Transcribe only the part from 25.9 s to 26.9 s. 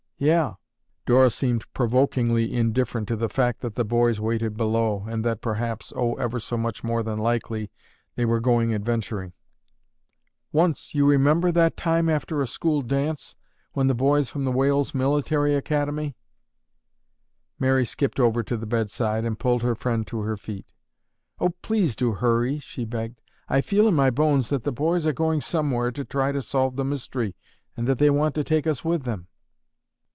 to try to solve the